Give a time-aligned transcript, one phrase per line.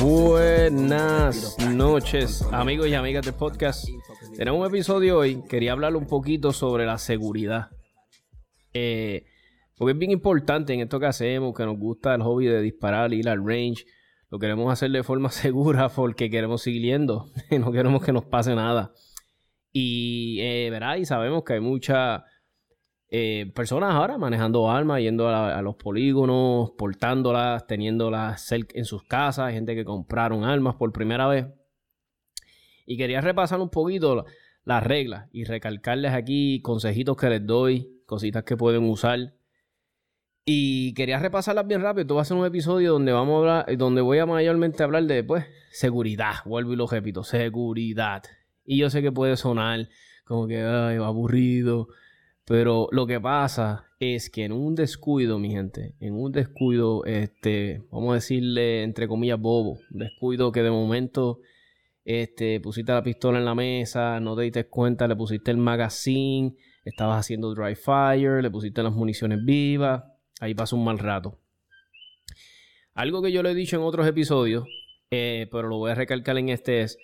[0.00, 3.88] Buenas noches, amigos y amigas del podcast.
[4.36, 5.42] Tenemos un episodio hoy.
[5.48, 7.70] Quería hablar un poquito sobre la seguridad.
[8.72, 9.26] Eh,
[9.76, 13.12] porque es bien importante en esto que hacemos, que nos gusta el hobby de disparar,
[13.12, 13.84] ir al range.
[14.30, 17.30] Lo queremos hacer de forma segura porque queremos seguir yendo.
[17.50, 18.92] no queremos que nos pase nada.
[19.72, 22.22] Y, eh, y sabemos que hay muchas
[23.14, 29.74] eh, personas ahora manejando armas, yendo a, los polígonos, portándolas, teniéndolas en sus casas, gente
[29.74, 31.46] que compraron armas por primera vez.
[32.86, 34.24] Y quería repasar un poquito
[34.64, 39.34] las reglas y recalcarles aquí consejitos que les doy, cositas que pueden usar.
[40.44, 42.02] Y quería repasarlas bien rápido.
[42.02, 45.04] Esto va a ser un episodio donde vamos a hablar, donde voy a mayormente hablar
[45.04, 46.34] de pues, seguridad.
[46.44, 48.22] Vuelvo y lo repito, seguridad.
[48.64, 49.88] Y yo sé que puede sonar
[50.24, 51.88] como que ay, aburrido.
[52.44, 57.82] Pero lo que pasa es que en un descuido, mi gente, en un descuido, este,
[57.92, 61.38] vamos a decirle entre comillas bobo, un descuido que de momento
[62.04, 66.56] este, pusiste la pistola en la mesa, no te diste cuenta, le pusiste el magazine,
[66.84, 70.02] estabas haciendo dry fire, le pusiste las municiones vivas,
[70.42, 71.38] ahí pasa un mal rato.
[72.94, 74.66] Algo que yo le he dicho en otros episodios,
[75.12, 76.98] eh, pero lo voy a recalcar en este es,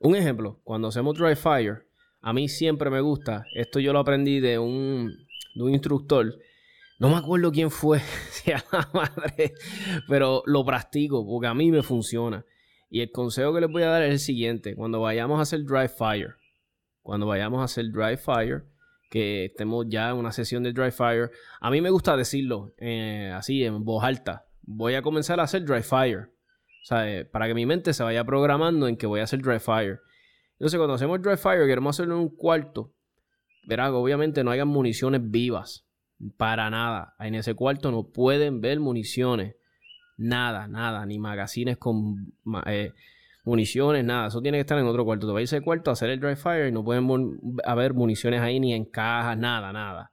[0.00, 1.86] un ejemplo, cuando hacemos dry fire,
[2.20, 5.12] a mí siempre me gusta, esto yo lo aprendí de un,
[5.54, 6.34] de instructor,
[6.98, 8.00] no me acuerdo quién fue,
[10.08, 12.44] pero lo practico porque a mí me funciona.
[12.90, 14.74] Y el consejo que les voy a dar es el siguiente.
[14.74, 16.34] Cuando vayamos a hacer dry fire,
[17.02, 18.64] cuando vayamos a hacer dry fire,
[19.16, 23.32] que estemos ya en una sesión de dry fire, a mí me gusta decirlo eh,
[23.34, 24.44] así en voz alta.
[24.62, 26.32] Voy a comenzar a hacer dry fire.
[26.82, 29.40] O sea, eh, para que mi mente se vaya programando en que voy a hacer
[29.40, 30.00] dry fire.
[30.58, 32.92] Entonces, cuando hacemos dry fire, queremos hacerlo en un cuarto.
[33.66, 35.86] Verá, obviamente no hayan municiones vivas.
[36.36, 37.14] Para nada.
[37.18, 39.56] En ese cuarto no pueden ver municiones.
[40.18, 42.34] Nada, nada, ni magazines con
[42.66, 42.92] eh,
[43.46, 44.26] municiones, nada.
[44.26, 45.26] Eso tiene que estar en otro cuarto.
[45.26, 47.08] Te vas a ese cuarto a hacer el dry fire y no pueden
[47.64, 50.12] haber municiones ahí ni en cajas, nada, nada.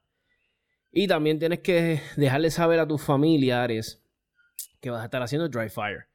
[0.91, 4.03] Y también tienes que dejarle saber a tus familiares
[4.79, 6.05] que vas a estar haciendo dry fire.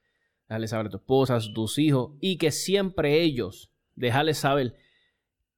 [0.48, 4.76] Dejarle saber a tu esposa, a tus hijos y que siempre ellos, dejarles saber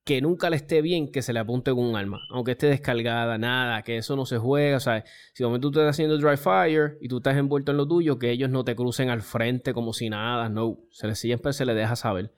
[0.05, 3.39] que nunca le esté bien que se le apunte con un arma, aunque esté descargada,
[3.39, 7.09] nada, que eso no se juega, o sea, si momento estás haciendo dry fire y
[7.09, 10.09] tú estás envuelto en lo tuyo, que ellos no te crucen al frente como si
[10.09, 12.33] nada, no, se les siempre se le deja saber.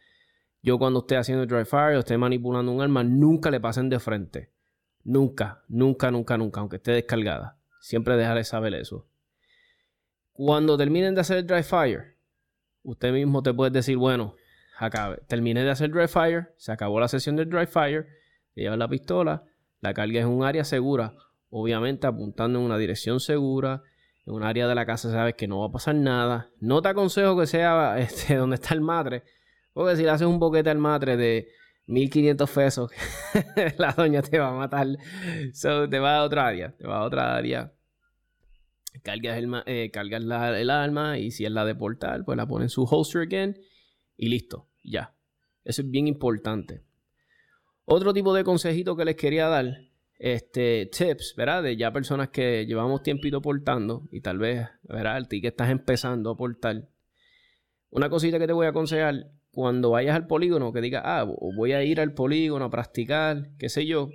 [0.62, 3.98] Yo cuando esté haciendo dry fire o esté manipulando un arma, nunca le pasen de
[3.98, 4.52] frente.
[5.04, 7.58] Nunca, nunca, nunca, nunca, aunque esté descargada.
[7.80, 9.08] Siempre déjale saber eso.
[10.32, 12.16] Cuando terminen de hacer el dry fire,
[12.84, 14.36] usted mismo te puede decir, bueno,
[14.78, 15.22] acabe.
[15.28, 18.06] Terminé de hacer dry fire, se acabó la sesión del dry fire,
[18.54, 19.44] llevas la pistola,
[19.80, 21.14] la carga en un área segura,
[21.50, 23.82] obviamente apuntando en una dirección segura,
[24.26, 26.50] en un área de la casa sabes que no va a pasar nada.
[26.60, 29.24] No te aconsejo que sea este, donde está el matre,
[29.72, 31.48] porque si le haces un boquete al matre de
[31.86, 32.90] 1500 pesos,
[33.78, 34.86] la doña te va a matar.
[35.52, 37.72] So, te va a otra área, te va a otra área.
[39.02, 42.66] Cargas, el, eh, cargas el arma y si es la de portal, pues la pones
[42.66, 43.56] en su holster again
[44.22, 45.16] y listo, ya.
[45.64, 46.84] Eso es bien importante.
[47.84, 51.64] Otro tipo de consejito que les quería dar, este, tips, ¿verdad?
[51.64, 55.18] De ya personas que llevamos tiempito portando y tal vez, ¿verdad?
[55.18, 56.88] El que estás empezando a portar.
[57.90, 61.24] Una cosita que te voy a aconsejar, cuando vayas al polígono, que digas, ah,
[61.56, 64.08] voy a ir al polígono a practicar, qué sé yo.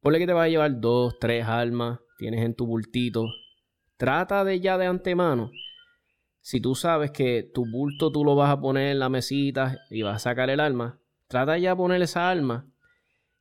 [0.00, 3.26] Ponle que te vas a llevar dos, tres armas, tienes en tu bultito.
[3.96, 5.52] Trata de ya de antemano
[6.48, 10.00] si tú sabes que tu bulto tú lo vas a poner en la mesita y
[10.00, 12.66] vas a sacar el arma, trata ya de poner esa arma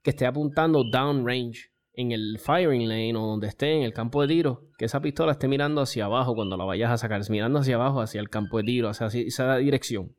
[0.02, 4.28] que esté apuntando downrange en el firing lane o donde esté en el campo de
[4.28, 7.76] tiro, que esa pistola esté mirando hacia abajo cuando la vayas a sacar, mirando hacia
[7.76, 10.14] abajo, hacia el campo de tiro, hacia esa dirección.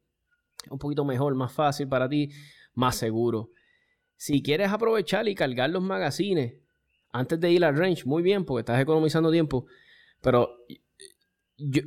[0.71, 2.31] Un poquito mejor, más fácil para ti,
[2.73, 3.51] más seguro.
[4.17, 6.55] Si quieres aprovechar y cargar los magazines
[7.13, 9.67] antes de ir al range, muy bien, porque estás economizando tiempo.
[10.23, 10.57] Pero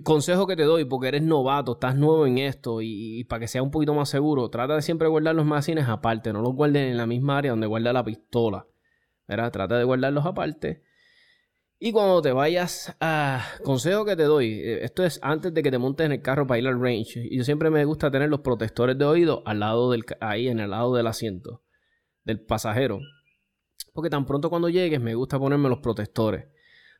[0.04, 3.64] consejo que te doy, porque eres novato, estás nuevo en esto y, para que sea
[3.64, 6.98] un poquito más seguro, trata de siempre guardar los magazines aparte, no los guarden en
[6.98, 8.68] la misma área donde guarda la pistola.
[9.28, 9.52] ¿verdad?
[9.52, 10.84] Trata de guardarlos aparte.
[11.80, 13.44] Y cuando te vayas a...
[13.64, 16.46] Consejo que te doy, eh, esto es antes de que te montes en el carro
[16.46, 17.28] para ir al range.
[17.30, 20.04] Y yo siempre me gusta tener los protectores de oído al lado del...
[20.20, 21.64] ahí en el lado del asiento
[22.24, 23.00] del pasajero.
[23.94, 26.46] Porque tan pronto cuando llegues me gusta ponerme los protectores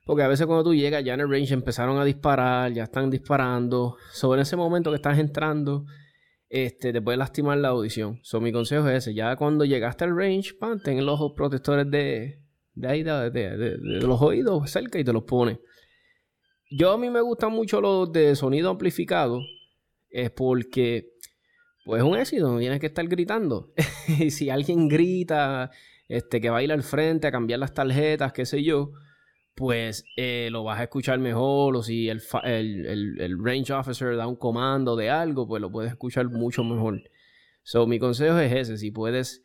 [0.04, 3.08] Porque a veces cuando tú llegas, ya en el range empezaron a disparar, ya están
[3.08, 3.96] disparando.
[4.12, 5.86] Sobre ese momento que estás entrando,
[6.48, 8.18] este, te puede lastimar la audición.
[8.22, 9.14] So, mi consejo es ese.
[9.14, 12.40] Ya cuando llegaste al range, pan, ten los protectores de,
[12.74, 15.58] de ahí, de, los oídos cerca y te los pones.
[16.68, 19.40] Yo a mí me gustan mucho los de sonido amplificado.
[20.10, 21.12] Es porque,
[21.84, 23.72] pues es un éxito, no tienes que estar gritando.
[24.18, 25.70] y si alguien grita,
[26.08, 28.90] este, que va a ir al frente a cambiar las tarjetas, qué sé yo
[29.54, 34.36] pues eh, lo vas a escuchar mejor o si el, el, range officer da un
[34.36, 37.02] comando de algo, pues lo puedes escuchar mucho mejor.
[37.62, 39.42] So, mi consejo es ese, si puedes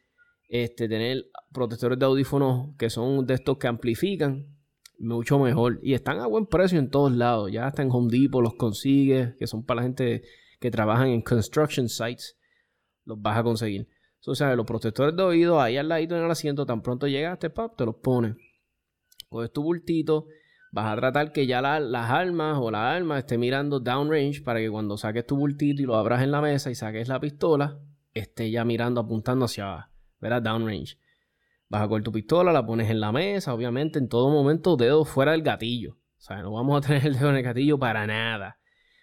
[0.49, 4.47] este, tener protectores de audífonos que son de estos que amplifican,
[4.97, 5.79] mucho mejor.
[5.83, 9.35] Y están a buen precio en todos lados, ya hasta en Home Depot los consigues,
[9.37, 10.23] que son para la gente
[10.59, 12.37] que trabajan en construction sites,
[13.05, 13.87] los vas a conseguir.
[14.25, 17.49] o sea, los protectores de oído ahí al ladito en el asiento, tan pronto llegaste,
[17.49, 18.35] pap, te los pones
[19.29, 20.27] coges tu bultito,
[20.71, 24.69] vas a tratar que ya las armas o la arma esté mirando downrange para que
[24.69, 27.79] cuando saques tu bultito y lo abras en la mesa y saques la pistola,
[28.13, 29.89] esté ya mirando, apuntando hacia,
[30.19, 30.41] ¿verdad?
[30.41, 30.97] Downrange.
[31.69, 35.03] Vas a coger tu pistola, la pones en la mesa, obviamente, en todo momento, dedo
[35.05, 35.93] fuera del gatillo.
[35.93, 38.57] O sea, no vamos a tener el dedo en el gatillo para nada.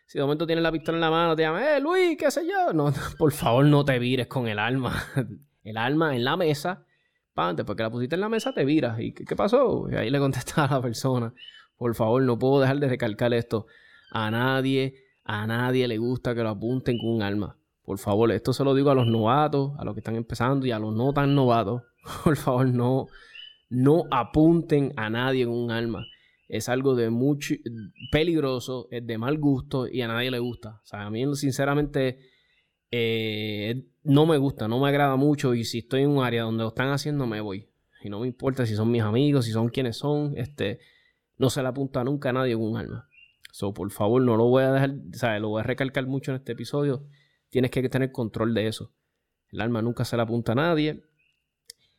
[0.07, 2.47] Si de momento tienes la pistola en la mano, te llaman, eh, Luis, qué sé
[2.47, 2.73] yo.
[2.73, 5.05] No, por favor, no te vires con el arma.
[5.63, 6.87] el arma en la mesa
[7.35, 9.01] Pan, después que la pusiste en la mesa, te viras.
[9.01, 9.89] ¿Y qué, pasó?
[9.91, 11.35] Y ahí le contesta a la persona.
[11.77, 13.67] Por favor, no puedo dejar de recalcar esto.
[14.13, 14.95] A nadie,
[15.25, 17.57] a nadie le gusta que lo apunten con un arma.
[17.85, 20.71] Por favor, esto se lo digo a los novatos, a los que están empezando y
[20.71, 21.83] a los no tan novatos.
[22.25, 23.09] Por favor, no,
[23.69, 26.07] no apunten a nadie con un arma.
[26.49, 27.55] Es algo de mucho
[28.13, 30.81] peligroso, es de mal gusto y a nadie le gusta.
[30.83, 32.21] O sea, a mí sinceramente
[32.97, 36.63] eh, no me gusta, no me agrada mucho y si estoy en un área donde
[36.63, 37.69] lo están haciendo me voy.
[38.05, 40.79] Y no me importa si son mis amigos, si son quienes son, este,
[41.37, 43.09] no se le apunta nunca a nadie con un arma.
[43.51, 46.37] So, por favor, no lo voy a dejar, sea, lo voy a recalcar mucho en
[46.37, 47.05] este episodio.
[47.51, 48.93] Tienes que tener control de eso.
[49.51, 51.03] El arma nunca se le apunta a nadie.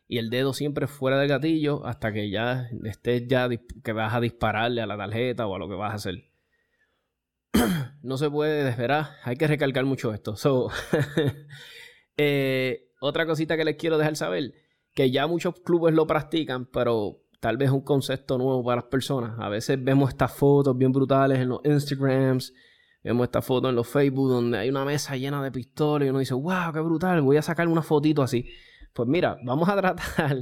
[0.07, 3.49] Y el dedo siempre fuera del gatillo hasta que ya estés ya
[3.83, 6.34] que vas a dispararle a la tarjeta o a lo que vas a hacer.
[8.01, 9.11] no se puede esperar.
[9.23, 10.35] Hay que recalcar mucho esto.
[10.35, 10.69] So,
[12.17, 14.53] Eh, otra cosita que les quiero dejar saber,
[14.93, 18.85] que ya muchos clubes lo practican, pero tal vez es un concepto nuevo para las
[18.85, 19.37] personas.
[19.39, 22.53] A veces vemos estas fotos bien brutales en los Instagrams,
[23.03, 26.19] vemos estas fotos en los Facebook donde hay una mesa llena de pistolas y uno
[26.19, 28.47] dice, wow, qué brutal, voy a sacar una fotito así.
[28.93, 30.37] Pues mira, vamos a tratar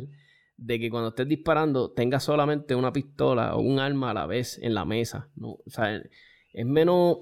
[0.56, 4.59] de que cuando estés disparando tengas solamente una pistola o un arma a la vez
[4.62, 5.30] en la mesa.
[5.36, 5.54] ¿no?
[5.54, 6.01] O sea,
[6.54, 7.18] es menos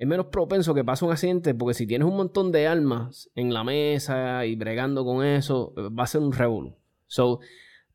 [0.00, 3.52] es menos propenso que pase un accidente porque si tienes un montón de armas en
[3.52, 6.74] la mesa y bregando con eso, va a ser un revolú.
[7.06, 7.40] So,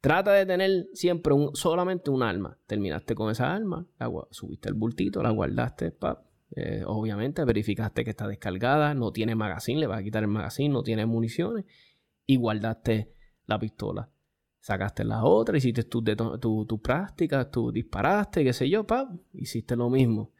[0.01, 2.59] trata de tener siempre un, solamente un arma.
[2.67, 3.87] Terminaste con esa arma,
[4.29, 5.95] subiste el bultito, la guardaste,
[6.55, 10.69] eh, obviamente verificaste que está descargada, no tiene magazine, le vas a quitar el magazine,
[10.69, 11.65] no tiene municiones
[12.27, 13.13] y guardaste
[13.47, 14.11] la pistola.
[14.59, 16.03] Sacaste la otra, hiciste tus
[16.39, 20.34] tu, tu prácticas, tú disparaste, qué sé yo, pap, hiciste lo mismo.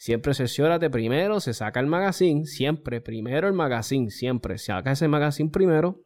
[0.00, 4.56] Siempre cerciórate primero, se saca el magazine, siempre, primero el magazine, siempre.
[4.56, 6.02] Saca ese magazine primero,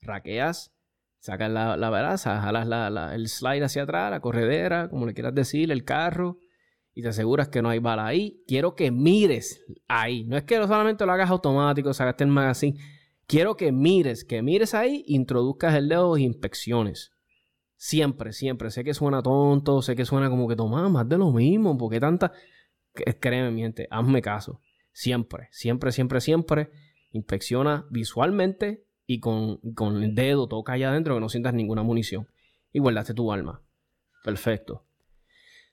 [0.00, 0.72] raqueas,
[1.18, 5.34] sacas la, la baraza, jalas la, el slide hacia atrás, la corredera, como le quieras
[5.34, 6.38] decir, el carro,
[6.94, 8.44] y te aseguras que no hay bala ahí.
[8.46, 10.22] Quiero que mires ahí.
[10.22, 12.78] No es que solamente lo hagas automático, sacaste el magazine.
[13.26, 17.10] Quiero que mires, que mires ahí, introduzcas el dedo e inspecciones.
[17.74, 18.70] Siempre, siempre.
[18.70, 21.98] Sé que suena tonto, sé que suena como que toma más de lo mismo, porque
[21.98, 22.30] tanta
[23.20, 24.60] créeme, mi gente, hazme caso.
[24.92, 26.70] Siempre, siempre, siempre, siempre.
[27.12, 32.28] Inspecciona visualmente y con, con el dedo toca allá adentro que no sientas ninguna munición.
[32.72, 33.62] Y guardaste tu alma.
[34.22, 34.84] Perfecto.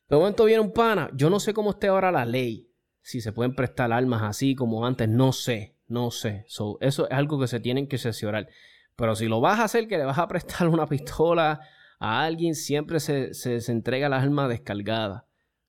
[0.10, 1.10] De momento viene un pana.
[1.14, 2.72] Yo no sé cómo esté ahora la ley.
[3.02, 5.08] Si se pueden prestar armas así como antes.
[5.10, 5.76] No sé.
[5.88, 6.46] No sé.
[6.48, 8.48] eso es algo que se tienen que sesionar.
[8.96, 11.62] Pero si lo vas a hacer, que le vas a prestar una pistola
[12.00, 15.24] a alguien, siempre se, se, se entrega las armas descargadas.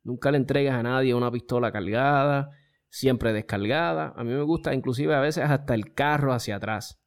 [0.09, 2.49] Nunca le entregas a nadie una pistola cargada,
[2.88, 4.15] siempre descargada.
[4.17, 6.99] A mí me gusta inclusive a veces hasta el carro hacia atrás.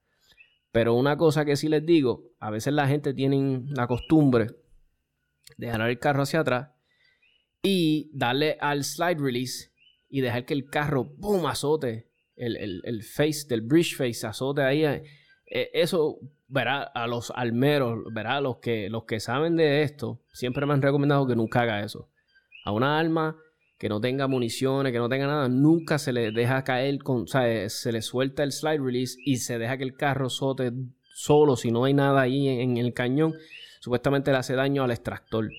[0.72, 4.50] Pero una cosa que sí les digo, a veces la gente tiene la costumbre
[5.58, 6.70] de jalar el carro hacia atrás
[7.64, 9.72] y darle al slide release
[10.08, 12.12] y dejar que el carro, ¡boom!, azote.
[12.36, 14.84] El, face del bridge face azote ahí.
[14.84, 20.68] Eh, eso, verá, a los almeros, verá, los que, los que saben de esto, siempre
[20.68, 22.11] me han recomendado que nunca haga eso
[22.64, 23.38] a una arma
[23.82, 27.28] que no tenga municiones, que no tenga nada, nunca se le deja caer, con, o
[27.28, 30.72] sea, se le suelta el slide release y se deja que el carro sote
[31.16, 33.34] solo si no hay nada ahí en, el cañón.
[33.80, 35.50] Supuestamente le hace daño al extractor.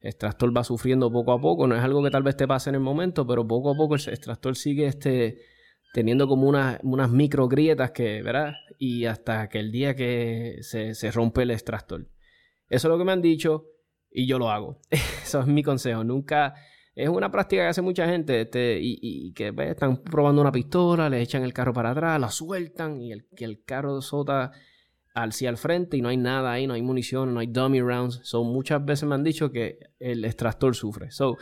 [0.00, 1.66] extractor va sufriendo poco a poco.
[1.66, 3.96] No es algo que tal vez te pase en el momento, pero poco a poco
[3.96, 5.38] el extractor sigue este,
[5.92, 8.54] teniendo como unas, unas micro grietas que, ¿verdad?
[8.78, 12.06] Y hasta que el día que se, se rompe el extractor.
[12.68, 13.66] Eso es lo que me han dicho
[14.12, 14.78] y yo lo hago.
[14.90, 16.04] Eso es mi consejo.
[16.04, 16.54] Nunca
[16.94, 21.22] es una práctica que hace mucha gente este, y, que están probando una pistola, le
[21.22, 24.52] echan el carro para atrás, la sueltan y el, que el carro sota
[25.14, 28.20] hacia el frente y no hay nada ahí, no hay munición, no hay dummy rounds.
[28.24, 31.10] So, muchas veces me han dicho que el extractor sufre.
[31.10, 31.36] So,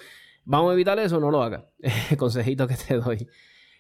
[0.45, 1.69] vamos a evitar eso, no lo haga.
[2.17, 3.27] Consejito que te doy.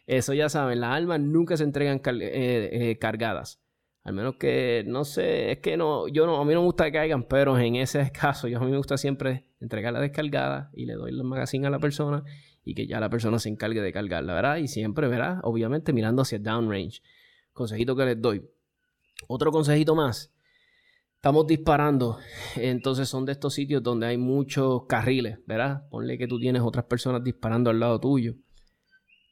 [0.07, 3.61] Eso ya saben, las armas nunca se entregan eh, eh, cargadas.
[4.02, 6.87] Al menos que, no sé, es que no, yo no, a mí no me gusta
[6.87, 10.87] que caigan, pero en ese caso, yo a mí me gusta siempre entregarla descargada y
[10.87, 12.25] le doy el magazine a la persona
[12.64, 14.57] y que ya la persona se encargue de cargarla, ¿verdad?
[14.57, 15.40] Y siempre, ¿verdad?
[15.42, 17.02] Obviamente mirando hacia downrange.
[17.52, 18.42] Consejito que les doy.
[19.28, 20.33] Otro consejito más.
[21.16, 22.19] Estamos disparando,
[22.57, 25.87] entonces son de estos sitios donde hay muchos carriles, ¿verdad?
[25.90, 28.37] Ponle que tú tienes otras personas disparando al lado tuyo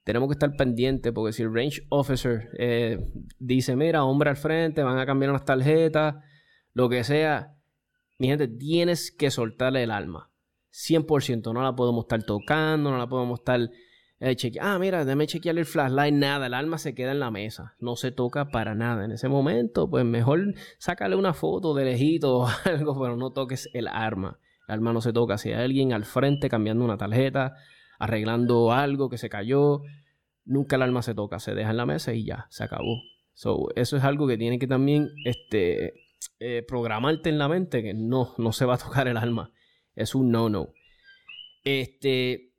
[0.09, 4.83] tenemos que estar pendientes porque si el range officer eh, dice, mira, hombre al frente,
[4.83, 6.15] van a cambiar las tarjetas,
[6.73, 7.59] lo que sea,
[8.17, 10.31] mi gente, tienes que soltarle el alma.
[10.73, 13.61] 100%, no la podemos estar tocando, no la podemos estar
[14.21, 14.71] eh, chequeando.
[14.71, 17.95] Ah, mira, déjame chequear el flashlight, nada, el alma se queda en la mesa, no
[17.95, 19.05] se toca para nada.
[19.05, 23.69] En ese momento, pues mejor sácale una foto de lejito o algo, pero no toques
[23.75, 24.39] el arma.
[24.69, 25.37] El arma no se toca.
[25.37, 27.57] Si hay alguien al frente cambiando una tarjeta,
[27.99, 29.83] arreglando algo que se cayó.
[30.45, 33.03] Nunca el alma se toca, se deja en la mesa y ya, se acabó.
[33.35, 35.95] So, eso es algo que tiene que también este,
[36.41, 39.53] eh, programarte en la mente que no, no se va a tocar el alma.
[39.95, 40.73] Es un no-no.
[41.65, 42.53] Este,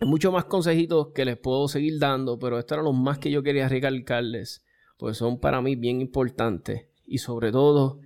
[0.00, 3.42] muchos más consejitos que les puedo seguir dando, pero estos eran los más que yo
[3.42, 4.64] quería recalcarles,
[4.96, 6.88] pues son para mí bien importantes.
[7.06, 8.00] Y sobre todo,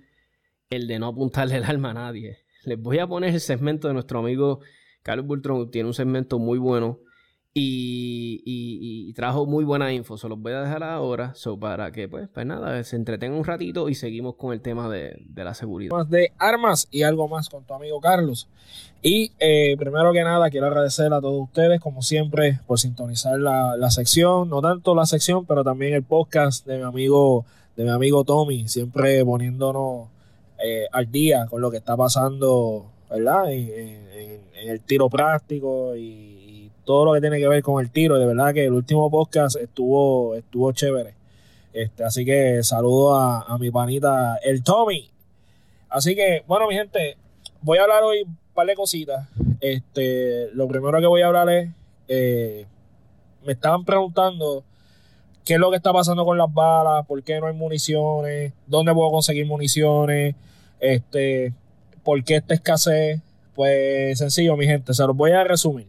[0.69, 2.45] el de no apuntarle el alma a nadie.
[2.65, 4.61] Les voy a poner el segmento de nuestro amigo
[5.03, 6.99] Carlos Bultrón tiene un segmento muy bueno
[7.55, 10.17] y, trajo muy buena info.
[10.17, 13.43] Se los voy a dejar ahora so para que, pues, pues nada, se entretenga un
[13.43, 15.95] ratito y seguimos con el tema de, la seguridad.
[15.95, 18.47] Más de armas y algo más con tu amigo Carlos.
[19.03, 23.91] Y eh, primero que nada, quiero agradecer a todos ustedes, como siempre, por sintonizar la,
[23.91, 27.45] sección, no tanto la sección, pero también el podcast de mi amigo,
[27.75, 30.07] de mi amigo Tommy, siempre poniéndonos
[30.63, 33.51] eh, al día con lo que está pasando, ¿verdad?
[33.51, 36.33] en el tiro práctico y,
[36.85, 38.17] todo lo que tiene que ver con el tiro.
[38.17, 41.13] De verdad que el último podcast estuvo, estuvo chévere.
[41.71, 45.09] Este, así que saludo a, mi panita, el Tommy.
[45.89, 47.17] Así que, bueno, mi gente,
[47.61, 49.27] voy a hablar hoy un par de cositas.
[49.59, 51.69] Este, lo primero que voy a hablar es,
[52.07, 52.65] eh,
[53.45, 54.63] me estaban preguntando
[55.45, 58.93] qué es lo que está pasando con las balas, por qué no hay municiones, dónde
[58.93, 60.35] puedo conseguir municiones,
[60.79, 61.53] este,
[62.03, 63.21] por qué esta escasez.
[63.55, 65.87] Pues sencillo, mi gente, se los voy a resumir.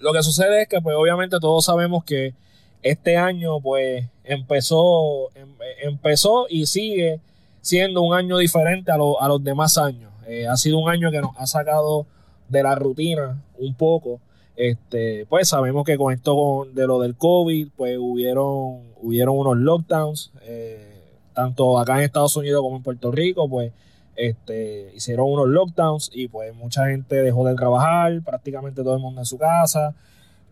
[0.00, 2.34] Lo que sucede es que, pues, obviamente todos sabemos que
[2.82, 7.20] este año, pues, empezó, em, empezó y sigue
[7.60, 10.10] siendo un año diferente a, los demás años.
[10.26, 12.06] Eh, ha sido un año que nos ha sacado
[12.48, 14.20] de la rutina un poco.
[14.56, 20.32] Este, pues sabemos que con esto de lo del COVID, pues hubieron, hubieron unos lockdowns,
[20.42, 21.00] eh,
[21.34, 23.72] tanto acá en Estados Unidos como en Puerto Rico, pues
[24.16, 29.20] este, hicieron unos lockdowns y pues mucha gente dejó de trabajar, prácticamente todo el mundo
[29.20, 29.94] en su casa.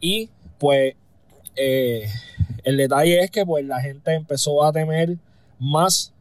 [0.00, 0.94] Y pues
[1.56, 2.08] eh,
[2.64, 5.16] el detalle es que pues la gente empezó a temer
[5.58, 6.12] más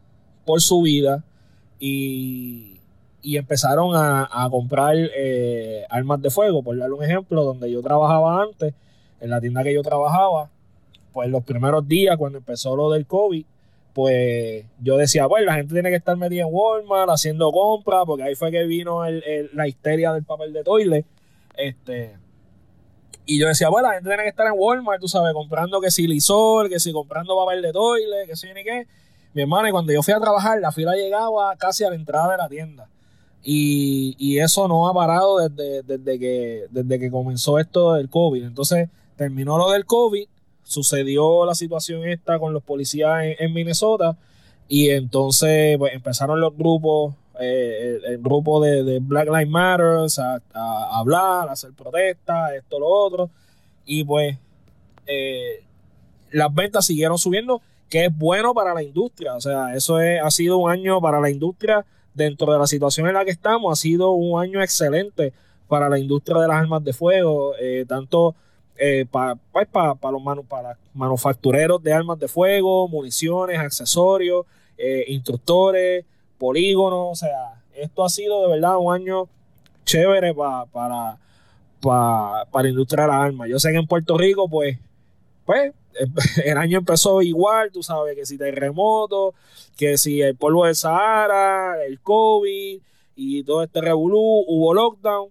[0.46, 1.24] por su vida
[1.80, 2.76] y,
[3.24, 6.64] empezaron a, comprar eh, armas de fuego.
[6.64, 8.74] Por darle un ejemplo, donde yo trabajaba antes,
[9.22, 10.50] en la tienda que yo trabajaba,
[11.14, 13.46] pues los primeros días cuando empezó lo del COVID,
[14.00, 18.24] pues yo decía, bueno, la gente tiene que estar metida en Walmart haciendo compras, porque
[18.24, 21.06] ahí fue que vino la histeria del papel de toilet.
[21.58, 22.16] Este,
[23.26, 25.92] y yo decía, bueno, la gente tiene que estar en Walmart, tú sabes, comprando que
[25.92, 28.88] si lisol, que si comprando papel de toilet, que si ni qué.
[29.34, 32.32] Mi hermano, y cuando yo fui a trabajar, la fila llegaba casi a la entrada
[32.32, 32.88] de la tienda.
[33.44, 38.46] Y, eso no ha parado desde, desde, que, desde que comenzó esto del COVID.
[38.46, 38.88] Entonces,
[39.18, 40.26] terminó lo del COVID
[40.70, 44.16] sucedió la situación esta con los policías en, Minnesota
[44.68, 49.98] y entonces pues, empezaron los grupos, eh, el, grupo de, Black Lives Matter
[50.54, 53.32] a, hablar, a hacer protestas, esto, lo otro,
[53.84, 54.38] y pues
[55.08, 55.64] eh,
[56.30, 60.30] las ventas siguieron subiendo, que es bueno para la industria, o sea, eso es, ha
[60.30, 61.84] sido un año para la industria
[62.14, 65.34] dentro de la situación en la que estamos, ha sido un año excelente
[65.68, 68.36] para la industria de las armas de fuego, eh, tanto
[68.80, 74.46] eh, para pues, los para manufactureros de armas de fuego, municiones, accesorios,
[74.78, 76.06] eh, instructores,
[76.38, 77.10] polígonos.
[77.12, 79.28] O sea, esto ha sido de verdad un año
[79.84, 81.18] chévere para,
[81.82, 83.50] para industria de las armas.
[83.50, 84.78] Yo sé que en Puerto Rico, pues,
[85.46, 85.74] pues,
[86.46, 89.34] el año empezó igual, tú sabes, que si terremoto,
[89.78, 92.80] que si el polvo de Sahara, el COVID
[93.16, 95.30] y todo este revolú, hubo lockdown.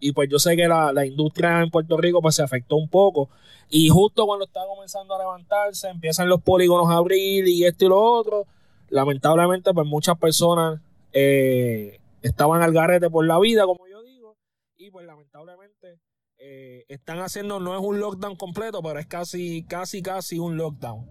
[0.00, 2.88] Y pues yo sé que la, la, industria en Puerto Rico pues se afectó un
[2.88, 3.28] poco.
[3.68, 7.88] Y justo cuando está comenzando a levantarse, empiezan los polígonos a abrir y esto y
[7.88, 8.46] lo otro.
[8.88, 10.80] Lamentablemente, pues muchas personas
[11.12, 14.36] eh, estaban al garete por la vida, como yo digo.
[14.76, 16.00] Y pues lamentablemente
[16.38, 21.06] eh, están haciendo, no es un lockdown completo, pero es casi, casi, casi un lockdown.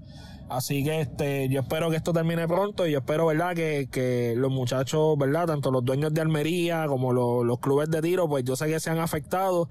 [0.50, 3.56] Así que este, yo espero que esto termine pronto y yo espero, ¿verdad?
[3.56, 5.48] Que, los muchachos, ¿verdad?
[5.48, 8.79] Tanto los dueños de Almería como los, los clubes de tiro, pues yo sé que
[8.79, 9.70] se han afectado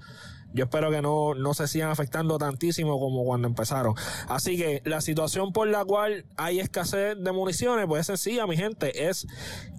[0.53, 3.93] yo espero que no, no se sigan afectando tantísimo como cuando empezaron.
[4.27, 8.57] Así que la situación por la cual hay escasez de municiones, pues es sencilla, mi
[8.57, 9.27] gente, es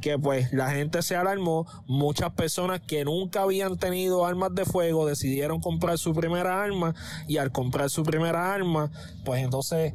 [0.00, 5.06] que pues la gente se alarmó, muchas personas que nunca habían tenido armas de fuego
[5.06, 6.94] decidieron comprar su primera arma
[7.26, 8.90] y al comprar su primera arma,
[9.24, 9.92] pues entonces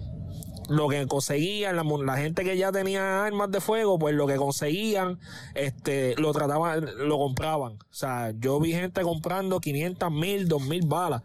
[0.69, 5.19] lo que conseguían, la, gente que ya tenía armas de fuego, pues lo que conseguían,
[5.53, 7.73] este, lo trataban, lo compraban.
[7.73, 11.23] O sea, yo vi gente comprando 500 mil, 2 mil balas.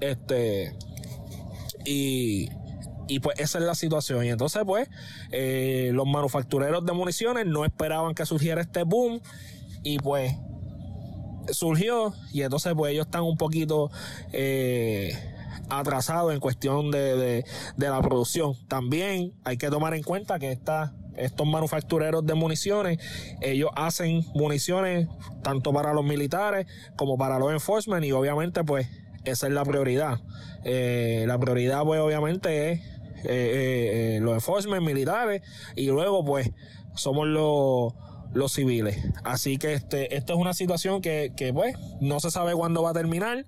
[0.00, 0.76] Este,
[1.84, 2.48] y,
[3.08, 4.24] y pues esa es la situación.
[4.24, 4.88] Y entonces, pues,
[5.32, 9.20] eh, los manufactureros de municiones no esperaban que surgiera este boom.
[9.82, 10.34] Y pues,
[11.50, 12.14] surgió.
[12.32, 13.90] Y entonces, pues, ellos están un poquito.
[14.32, 15.16] Eh,
[15.70, 17.44] atrasado en cuestión de,
[17.76, 18.54] la producción.
[18.68, 20.58] También hay que tomar en cuenta que
[21.16, 22.98] estos manufactureros de municiones,
[23.40, 25.08] ellos hacen municiones
[25.42, 28.88] tanto para los militares como para los enforcement y obviamente pues
[29.24, 30.20] esa es la prioridad.
[30.64, 32.80] Eh, la prioridad pues obviamente es
[33.24, 35.42] eh, eh, los enforcement militares
[35.74, 36.50] y luego pues
[36.94, 37.94] somos los
[38.34, 38.98] los civiles.
[39.24, 42.90] Así que este, esta es una situación que, que, pues, no se sabe cuándo va
[42.90, 43.46] a terminar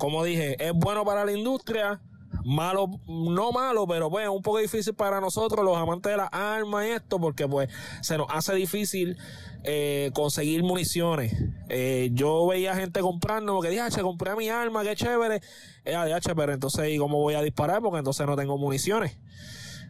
[0.00, 2.00] como dije, es bueno para la industria,
[2.42, 6.86] malo, no malo, pero pues un poco difícil para nosotros, los amantes de las armas
[6.86, 7.68] y esto, porque pues
[8.00, 9.18] se nos hace difícil
[9.62, 11.34] eh, conseguir municiones.
[11.68, 15.42] Eh, yo veía gente comprando, porque dije, che, compré mi arma, qué chévere.
[15.84, 15.96] Eh,
[16.34, 17.82] pero entonces, ¿y cómo voy a disparar?
[17.82, 19.18] Porque entonces no tengo municiones.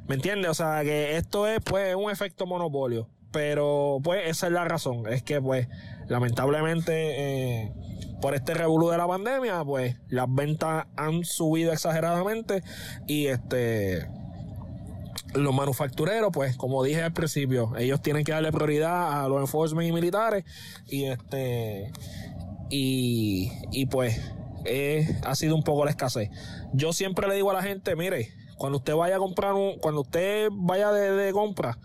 [0.08, 0.50] ¿Me entiendes?
[0.50, 3.06] O sea, que esto es pues un efecto monopolio.
[3.32, 5.06] Pero pues esa es la razón.
[5.08, 5.68] Es que pues
[6.08, 6.92] lamentablemente
[7.62, 7.72] eh,
[8.20, 12.62] por este revolú de la pandemia, pues las ventas han subido exageradamente
[13.06, 14.08] y este
[15.34, 19.88] los manufactureros, pues, como dije al principio, ellos tienen que darle prioridad a los enforcement
[19.88, 20.44] y militares
[20.88, 21.92] y este
[22.68, 24.20] y, y pues
[25.24, 26.30] ha sido un poco la escasez.
[26.72, 30.02] Yo siempre le digo a la gente, mire, cuando usted vaya a comprar un, cuando
[30.02, 31.78] usted vaya de, de compra,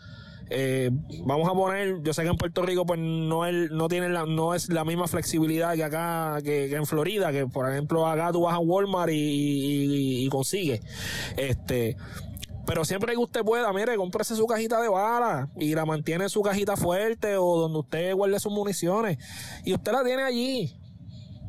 [0.50, 0.92] eh,
[1.24, 4.26] vamos a poner, yo sé que en Puerto Rico pues no es, no tiene la,
[4.26, 8.42] no es la misma flexibilidad que acá, que, en Florida, que por ejemplo acá tú
[8.42, 10.82] vas a Walmart y, y, consigues.
[11.38, 11.98] Este,
[12.66, 16.30] pero siempre que usted pueda, mire, cómprese su cajita de bala y la mantiene en
[16.30, 19.18] su cajita fuerte o donde usted guarde sus municiones.
[19.64, 20.76] Y usted la tiene allí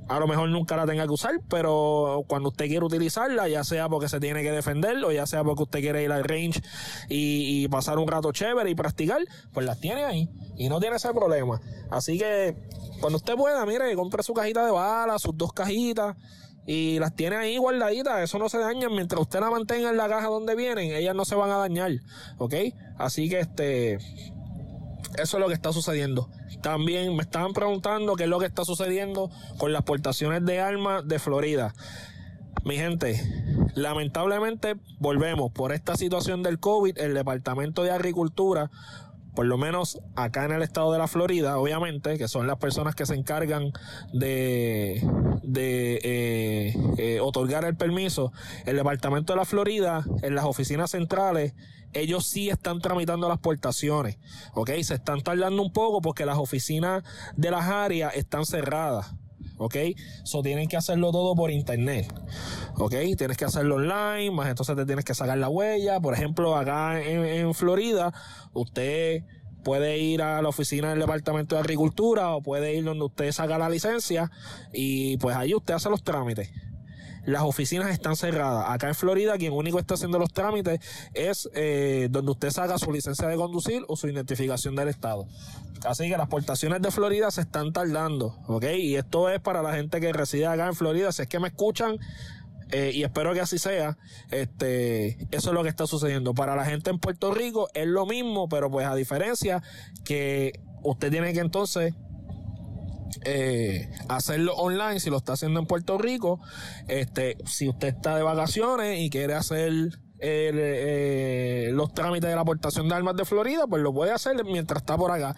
[0.08, 3.88] a lo mejor nunca la tenga que usar, pero cuando usted quiere utilizarla, ya sea
[3.88, 6.62] porque se tiene que defender o ya sea porque usted quiere ir al range
[7.08, 9.20] y, pasar un rato chévere y practicar,
[9.52, 11.60] pues las tiene ahí y no tiene ese problema.
[11.90, 12.56] Así que
[13.00, 16.16] cuando usted pueda, mire, compre su cajita de balas, sus dos cajitas
[16.64, 20.08] y las tiene ahí guardaditas, eso no se daña mientras usted la mantenga en la
[20.08, 21.92] caja donde vienen, ellas no se van a dañar,
[22.38, 22.54] ¿ok?
[22.98, 23.98] Así que este,
[25.18, 26.28] eso es lo que está sucediendo.
[26.62, 31.06] También me estaban preguntando qué es lo que está sucediendo con las portaciones de armas
[31.06, 31.74] de Florida.
[32.64, 33.22] Mi gente,
[33.74, 38.70] lamentablemente volvemos por esta situación del COVID, el Departamento de Agricultura,
[39.36, 42.94] por lo menos acá en el estado de la Florida, obviamente, que son las personas
[42.94, 43.70] que se encargan
[44.14, 45.06] de,
[45.42, 48.32] de eh, eh, otorgar el permiso,
[48.64, 51.52] el Departamento de la Florida, en las oficinas centrales,
[51.92, 54.18] ellos sí están tramitando las portaciones,
[54.54, 54.70] ¿ok?
[54.82, 57.04] Se están tardando un poco porque las oficinas
[57.36, 59.14] de las áreas están cerradas.
[59.58, 59.76] ¿Ok?
[60.24, 62.12] So tienen que hacerlo todo por internet,
[62.76, 62.94] ¿ok?
[63.16, 66.00] Tienes que hacerlo online, más entonces te tienes que sacar la huella.
[66.00, 68.12] Por ejemplo, acá en, en Florida,
[68.52, 69.22] usted
[69.66, 73.58] puede ir a la oficina del Departamento de Agricultura o puede ir donde usted saca
[73.58, 74.30] la licencia
[74.72, 76.50] y pues ahí usted hace los trámites
[77.26, 78.66] las oficinas están cerradas.
[78.68, 80.80] Acá en Florida, quien único está haciendo los trámites
[81.12, 85.26] es eh, donde usted saca su licencia de conducir o su identificación del Estado.
[85.84, 88.64] Así que las portaciones de Florida se están tardando, ¿ok?
[88.78, 91.12] Y esto es para la gente que reside acá en Florida.
[91.12, 91.98] Si es que me escuchan,
[92.70, 93.98] eh, y espero que así sea.
[94.30, 96.34] Este, eso es lo que está sucediendo.
[96.34, 99.62] Para la gente en Puerto Rico es lo mismo, pero pues a diferencia
[100.04, 101.94] que usted tiene que entonces
[103.26, 106.40] eh, hacerlo online si lo está haciendo en Puerto Rico.
[106.88, 109.72] Este, si usted está de vacaciones y quiere hacer
[110.20, 114.82] eh, los trámites de la aportación de armas de Florida, pues lo puede hacer mientras
[114.82, 115.34] está por acá.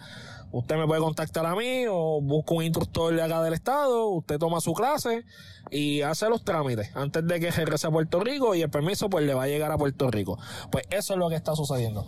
[0.51, 4.39] Usted me puede contactar a mí o busca un instructor de acá del estado, usted
[4.39, 5.23] toma su clase
[5.69, 9.25] y hace los trámites antes de que regrese a Puerto Rico y el permiso pues
[9.25, 10.39] le va a llegar a Puerto Rico.
[10.71, 12.07] Pues eso es lo que está sucediendo.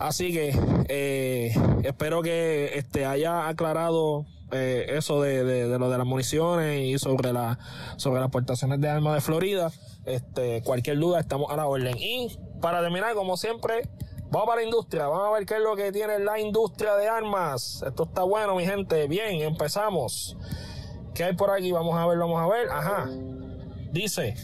[0.00, 6.06] Así que eh, espero que este haya aclarado eh, eso de, de, lo de las
[6.06, 7.58] municiones y sobre la
[7.96, 9.70] sobre las aportaciones de armas de Florida.
[10.04, 11.96] Este, cualquier duda estamos a la orden.
[11.98, 13.88] Y para terminar, como siempre,
[14.32, 17.06] Vamos para la industria, vamos a ver qué es lo que tiene la industria de
[17.06, 17.84] armas.
[17.86, 19.06] Esto está bueno, mi gente.
[19.06, 20.38] Bien, empezamos.
[21.14, 21.70] ¿Qué hay por aquí?
[21.70, 22.70] Vamos a ver, vamos a ver.
[22.70, 23.10] Ajá.
[23.92, 24.34] Dice,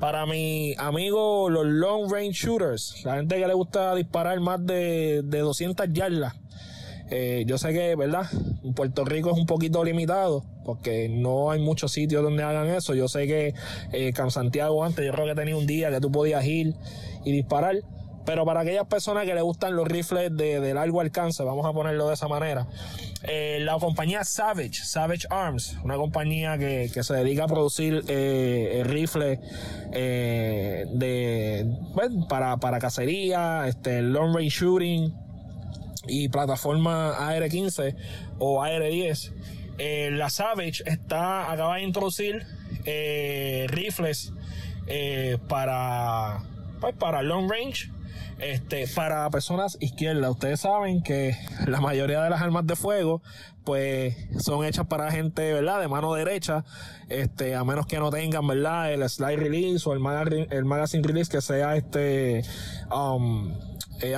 [0.00, 5.22] para mi amigo los long range shooters, la gente que le gusta disparar más de,
[5.24, 6.34] de 200 yardas.
[7.10, 8.26] Eh, yo sé que, ¿verdad?
[8.74, 12.94] Puerto Rico es un poquito limitado porque no hay muchos sitios donde hagan eso.
[12.94, 13.54] Yo sé que
[13.92, 16.74] eh, Santiago antes, yo creo que tenía un día que tú podías ir
[17.24, 17.76] y disparar.
[18.26, 22.08] Pero para aquellas personas que les gustan los rifles de, largo alcance, vamos a ponerlo
[22.08, 22.66] de esa manera,
[23.22, 29.38] eh, la compañía Savage, Savage Arms, una compañía que, se dedica a producir eh, rifles
[29.92, 31.64] eh,
[32.28, 35.25] para, para cacería, este, long range shooting
[36.08, 37.96] y plataforma AR-15
[38.38, 39.32] o AR-10.
[40.12, 42.46] la Savage está, acaba de introducir
[43.68, 44.32] rifles
[45.48, 46.42] para,
[46.80, 47.90] pues, para long range
[48.38, 53.22] este, para personas izquierdas, ustedes saben que la mayoría de las armas de fuego,
[53.64, 55.80] pues, son hechas para gente, ¿verdad?
[55.80, 56.64] De mano derecha,
[57.08, 58.92] este, a menos que no tengan, ¿verdad?
[58.92, 62.42] El slide release o el, el magazine release que sea, este,
[62.94, 63.54] um,
[64.00, 64.14] eh,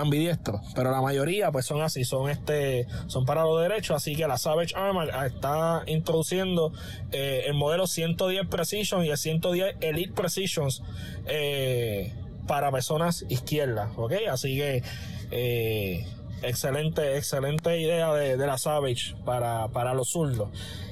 [0.75, 4.39] pero la mayoría pues son así, son este, son para los derechos, así que la
[4.39, 6.73] Savage Armor está introduciendo
[7.13, 10.83] eh, el modelo 110 Precision y el 110 Elite Precisions
[11.27, 12.13] eh,
[12.47, 14.13] para personas izquierdas, ¿ok?
[14.31, 14.83] Así que
[15.31, 16.07] eh,
[16.43, 20.51] excelente, excelente idea de, la Savage para, para los zurdos.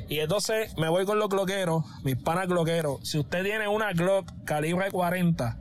[0.09, 3.01] Y entonces me voy con los cloqueros, mis panas cloqueros.
[3.03, 5.59] Si usted tiene una Glock calibre 40,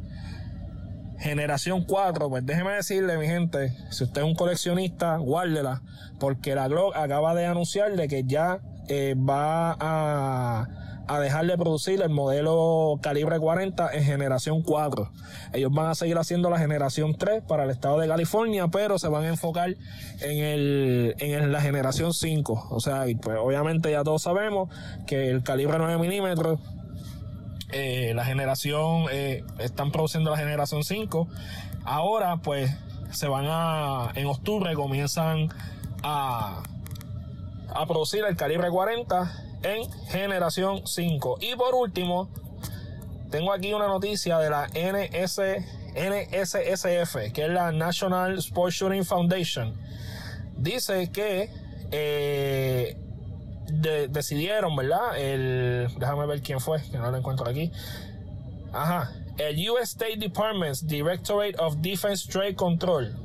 [1.19, 5.81] generación 4, pues déjeme decirle, mi gente, si usted es un coleccionista, guárdela,
[6.19, 9.75] porque la Glock acaba de anunciar de que ya eh, va
[11.07, 15.11] a dejar de producir el modelo calibre 40 en generación 4.
[15.53, 19.07] Ellos van a seguir haciendo la generación 3 para el estado de California, pero se
[19.07, 19.75] van a enfocar
[20.21, 22.67] en, el, en la generación 5.
[22.71, 24.69] O sea, pues obviamente ya todos sabemos
[25.05, 26.59] que el calibre 9 milímetros
[27.71, 31.27] eh, la generación, eh, están produciendo la generación 5.
[31.83, 32.71] Ahora, pues,
[33.11, 35.49] se van a, en octubre comienzan
[36.03, 36.63] a,
[37.73, 39.31] a producir el calibre 40
[39.63, 41.37] en generación 5.
[41.41, 42.29] Y por último,
[43.31, 45.41] tengo aquí una noticia de la NS,
[45.95, 49.75] NSSF, que es la National Sports Shooting Foundation.
[50.57, 51.49] Dice que
[51.91, 52.97] eh,
[53.81, 55.17] decidieron, ¿verdad?
[55.17, 57.71] El, déjame ver quién fue, que no lo encuentro aquí.
[58.73, 59.11] Ajá.
[59.37, 63.15] El US State Department's Directorate of Defense Trade Control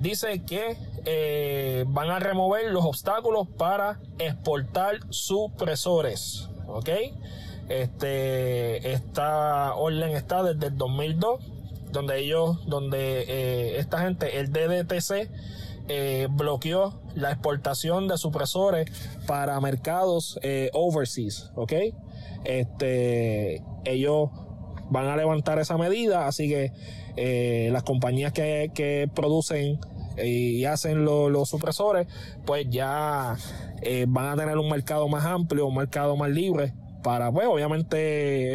[0.00, 6.48] dice que eh, van a remover los obstáculos para exportar supresores.
[6.66, 6.88] ¿Ok?
[7.68, 11.40] Este, esta orden está desde el 2002,
[11.92, 15.30] donde ellos, donde eh, esta gente, el DDTC,
[15.92, 18.90] eh, bloqueó la exportación de supresores
[19.26, 20.38] para mercados
[20.72, 21.50] overseas.
[21.54, 21.72] ¿Ok?
[22.44, 24.30] Este, ellos
[24.90, 29.78] van a levantar esa medida, así que las compañías que, que producen
[30.22, 32.06] y hacen los supresores,
[32.44, 33.36] pues ya
[33.82, 38.54] eh, van a tener un mercado más amplio, un mercado más libre para pues obviamente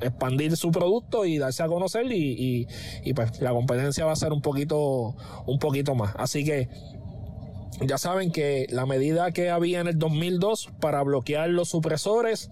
[0.00, 2.66] expandir su producto y darse a conocer y,
[3.14, 5.14] pues la competencia va a ser un poquito
[5.46, 6.68] un poquito más así que
[7.86, 12.50] ya saben que la medida que había en el 2002 para bloquear los supresores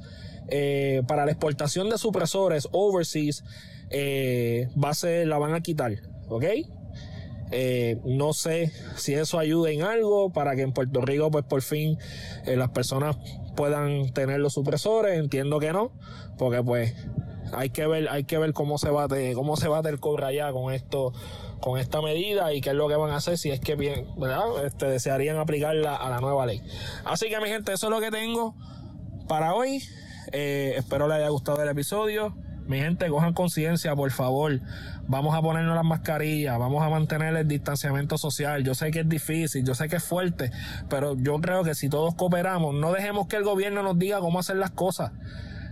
[0.49, 3.45] eh, para la exportación de supresores overseas
[3.91, 5.93] eh, va a ser la van a quitar
[6.29, 6.45] ¿ok?
[7.51, 11.63] Eh, no sé si eso ayuda en algo para que en Puerto Rico, pues por
[11.63, 11.97] fin
[12.45, 13.17] eh, las personas
[13.59, 15.19] puedan tener los supresores.
[15.19, 15.91] Entiendo que no,
[16.39, 16.95] porque pues
[17.53, 20.73] hay que ver, hay que ver cómo se bate, cómo se el cobre allá con
[20.73, 21.13] esto,
[21.61, 24.07] con esta medida y qué es lo que van a hacer si es que bien,
[24.17, 24.65] ¿verdad?
[24.65, 26.63] Este, desearían aplicarla a la nueva ley.
[27.05, 28.55] Así que mi gente, eso es lo que tengo
[29.27, 29.83] para hoy.
[30.31, 32.37] Eh, espero les haya gustado el episodio.
[32.69, 34.61] Mi gente, cojan conciencia, por favor.
[35.07, 38.63] Vamos a ponernos las mascarillas, vamos a mantener el distanciamiento social.
[38.63, 40.51] Yo sé que es difícil, yo sé que es fuerte,
[40.91, 44.39] pero yo creo que si todos cooperamos, no dejemos que el gobierno nos diga cómo
[44.39, 45.13] hacer las cosas.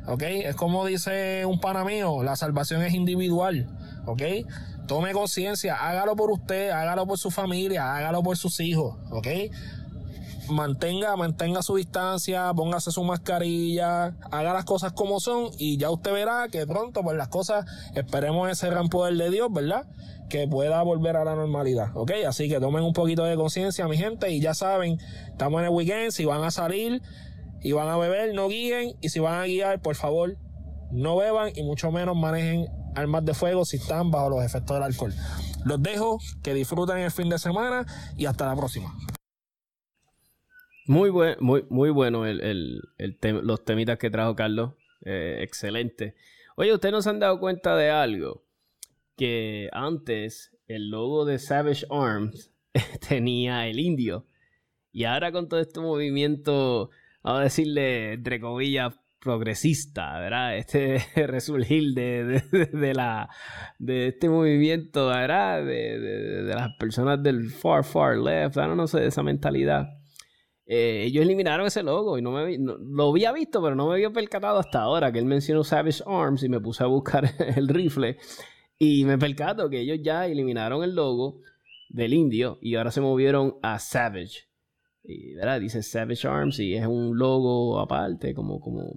[0.06, 0.22] ¿Ok?
[0.22, 3.68] Es como dice un pana mío, la salvación es individual.
[4.06, 4.22] ¿Ok?
[4.86, 8.96] Tome conciencia, hágalo por usted, hágalo por su familia, hágalo por sus hijos.
[9.10, 9.26] ¿Ok?
[10.48, 16.12] Mantenga, mantenga su distancia, póngase su mascarilla, haga las cosas como son y ya usted
[16.12, 19.86] verá que pronto pues las cosas, esperemos ese gran poder de Dios, ¿verdad?
[20.28, 22.12] Que pueda volver a la normalidad, ¿ok?
[22.28, 24.98] Así que tomen un poquito de conciencia, mi gente, y ya saben,
[25.30, 27.02] estamos en el weekend, si van a salir
[27.62, 30.36] y van a beber, no guíen, y si van a guiar, por favor,
[30.90, 34.82] no beban y mucho menos manejen armas de fuego si están bajo los efectos del
[34.84, 35.14] alcohol.
[35.64, 37.84] Los dejo, que disfruten el fin de semana
[38.16, 38.94] y hasta la próxima.
[40.86, 42.80] Muy, buen, muy, muy bueno el,
[43.20, 44.74] los temitas que trajo Carlos.
[45.04, 46.14] Eh, excelente.
[46.56, 48.44] Oye, ¿ustedes no se han dado cuenta de algo?
[49.16, 52.52] Que antes el logo de Savage Arms
[53.08, 54.26] tenía el indio.
[54.92, 56.90] Y ahora con todo este movimiento,
[57.22, 60.56] vamos a decirle, entre comillas, progresista, ¿verdad?
[60.56, 63.28] Este resurgir de, de, la,
[63.78, 65.64] de este movimiento, ¿verdad?
[65.64, 69.95] De, las personas del far, far left, ahora no sé, de esa mentalidad
[70.66, 74.10] eh, ellos eliminaron ese logo y no me lo había visto, pero no me había
[74.10, 78.18] percatado hasta ahora que él mencionó Savage Arms y me puse a buscar el rifle
[78.78, 81.40] y me percato que ellos ya eliminaron el logo
[81.88, 84.48] del indio y ahora se movieron a Savage.
[85.04, 85.60] Y ¿verdad?
[85.60, 88.92] dice Savage Arms y es un logo aparte, como, como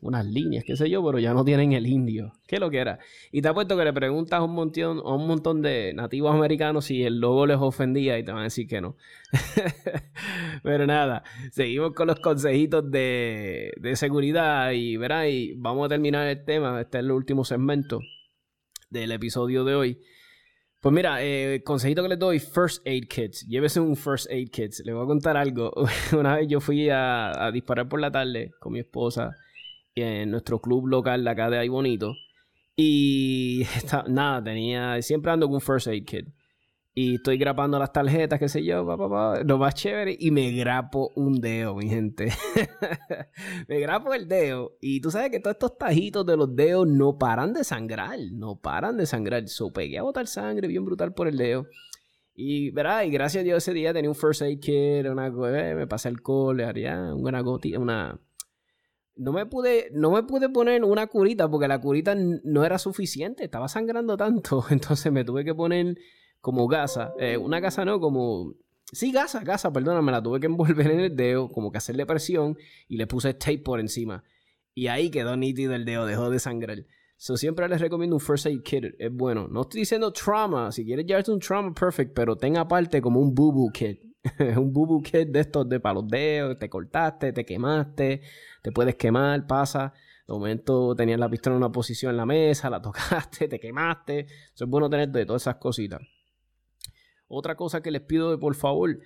[0.00, 2.32] unas líneas, qué sé yo, pero ya no tienen el indio.
[2.46, 2.98] ¿Qué lo que era?
[3.32, 6.86] Y te apuesto que le preguntas a un montón, a un montón de nativos americanos
[6.86, 8.96] si el logo les ofendía y te van a decir que no.
[10.62, 16.26] pero nada, seguimos con los consejitos de, de seguridad y, verá, y vamos a terminar
[16.26, 16.80] el tema.
[16.80, 18.00] Este es el último segmento
[18.90, 19.98] del episodio de hoy.
[20.82, 23.46] Pues mira, eh, consejito que les doy, First Aid Kits.
[23.48, 24.82] Llévese un First Aid Kits.
[24.84, 25.72] Les voy a contar algo.
[26.16, 29.34] Una vez yo fui a, a disparar por la tarde con mi esposa
[29.96, 32.14] en nuestro club local de acá de Ahí Bonito.
[32.76, 33.64] Y
[34.08, 36.28] nada, tenía, siempre ando con un first aid kit.
[36.98, 40.16] Y estoy grapando las tarjetas, qué sé yo, papá, lo más chévere.
[40.18, 42.32] Y me grapo un dedo, mi gente.
[43.68, 44.78] me grapo el dedo.
[44.80, 48.18] Y tú sabes que todos estos tajitos de los dedos no paran de sangrar.
[48.32, 49.46] No paran de sangrar.
[49.48, 51.66] So pegué a botar sangre bien brutal por el dedo.
[52.34, 53.04] Y, ¿verdad?
[53.04, 56.08] Y gracias a Dios ese día tenía un first aid kit, una, eh, me pasé
[56.08, 58.18] alcohol, haría una gotita, una,
[59.16, 63.44] no me pude, no me pude poner una curita porque la curita no era suficiente,
[63.44, 65.96] estaba sangrando tanto, entonces me tuve que poner
[66.40, 68.54] como gasa, eh, una gasa no, como,
[68.92, 72.56] sí, gasa, gasa, perdóname, la tuve que envolver en el dedo, como que hacerle presión
[72.88, 74.22] y le puse tape por encima.
[74.74, 76.84] Y ahí quedó nítido el dedo, dejó de sangrar.
[77.16, 79.48] So, siempre les recomiendo un first aid kit, es bueno.
[79.48, 83.34] No estoy diciendo trauma, si quieres llevarte un trauma perfect, pero tenga aparte como un
[83.34, 84.02] boo boo kit.
[84.58, 88.20] un boo boo kit de estos de para los dedos, te cortaste, te quemaste,
[88.66, 89.92] te puedes quemar, pasa.
[90.26, 94.26] De momento tenías la pistola en una posición en la mesa, la tocaste, te quemaste.
[94.52, 96.00] Eso es bueno tener de todas esas cositas.
[97.28, 98.98] Otra cosa que les pido de por favor,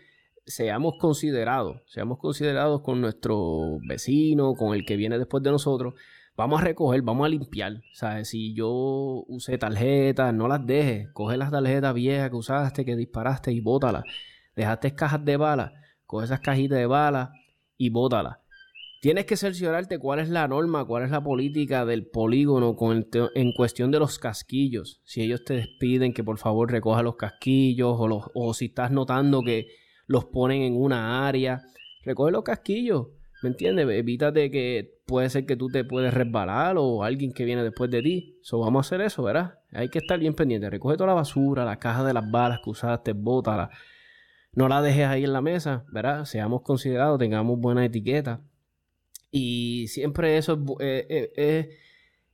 [0.47, 5.93] seamos considerados, seamos considerados con nuestro vecino, con el que viene después de nosotros.
[6.39, 7.83] Vamos a recoger, vamos a limpiar.
[7.93, 8.31] ¿Sabes?
[8.31, 8.71] Si yo
[9.29, 11.11] usé tarjetas, no las dejes.
[11.13, 14.05] Coge las tarjetas viejas que usaste, que disparaste y bótalas.
[14.57, 15.73] Dejaste cajas de balas,
[16.07, 17.29] coge esas cajitas de balas
[17.77, 18.39] y bótalas.
[19.01, 23.53] Tienes que cerciorarte cuál es la norma, cuál es la política del polígono con en
[23.53, 25.01] cuestión de los casquillos.
[25.05, 28.91] Si ellos te piden que por favor recoja los casquillos o, los, o si estás
[28.91, 29.69] notando que
[30.07, 31.63] los ponen en una área,
[32.05, 33.07] recoge los casquillos.
[33.43, 33.89] ¿Me entiendes?
[33.89, 38.03] Evítate que puede ser que tú te puedes resbalar o alguien que viene después de
[38.03, 38.39] ti.
[38.43, 39.55] So, vamos a hacer eso, ¿verdad?
[39.73, 40.69] Hay que estar bien pendiente.
[40.69, 43.71] Recoge toda la basura, la caja de las balas que usaste, bótala.
[44.53, 46.27] No la dejes ahí en la mesa, ¿verdad?
[46.27, 48.43] Seamos considerados, tengamos buena etiqueta.
[49.31, 51.79] Y siempre eso eh, eh,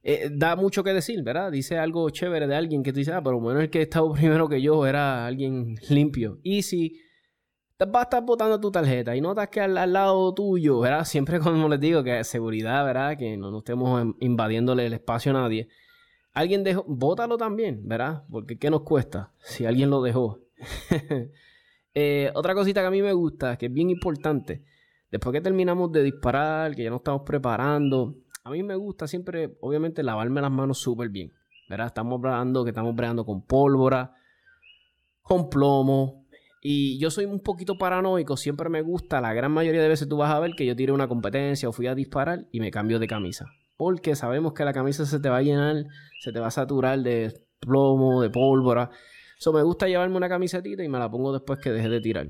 [0.03, 1.53] eh, da mucho que decir, ¿verdad?
[1.53, 4.49] Dice algo chévere de alguien que tú dices, ah, pero bueno, el que estaba primero
[4.49, 6.39] que yo era alguien limpio.
[6.43, 7.01] Y si
[7.79, 11.05] vas a estar botando tu tarjeta y notas que al, lado tuyo, ¿verdad?
[11.05, 13.19] Siempre como les digo que seguridad, ¿verdad?
[13.19, 15.69] Que no, estemos invadiéndole el espacio a nadie.
[16.33, 18.25] Alguien dejó, bótalo también, ¿verdad?
[18.31, 20.41] Porque ¿qué nos cuesta si alguien lo dejó?
[22.35, 24.63] otra cosita que a mí me gusta, que es bien importante
[25.11, 29.57] Después que terminamos de disparar, que ya nos estamos preparando, a mí me gusta siempre,
[29.61, 31.33] obviamente, lavarme las manos súper bien.
[31.69, 31.89] ¿verdad?
[31.89, 34.15] Estamos hablando que estamos bregando con pólvora,
[35.23, 36.27] con plomo.
[36.63, 40.17] Y yo soy un poquito paranoico, siempre me gusta, la gran mayoría de veces tú
[40.17, 42.99] vas a ver que yo tiré una competencia o fui a disparar y me cambio
[42.99, 43.47] de camisa.
[43.77, 45.85] porque sabemos que la camisa se te va a llenar,
[46.21, 48.91] se te va a saturar de plomo, de pólvora.
[49.39, 52.29] Eso me gusta llevarme una camisetita y me la pongo después que deje de tirar.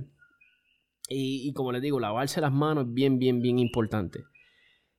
[1.08, 4.24] Y, como les digo, lavarse las manos es bien, bien, bien importante.